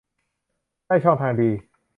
[0.87, 1.49] ได้ช่องทางดี